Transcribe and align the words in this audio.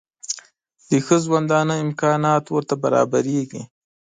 د 0.89 0.91
ښه 1.05 1.17
ژوندانه 1.25 1.75
امکانات 1.85 2.43
ورته 2.47 2.75
برابرېږي. 2.83 3.63